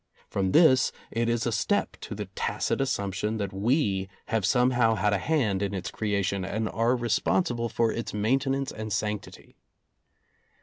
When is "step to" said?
1.51-2.15